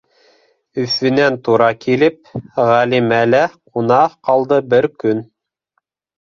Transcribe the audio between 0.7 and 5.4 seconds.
Өфөнән тура килеп, Ғәлимәлә ҡуна ҡалды бер көн.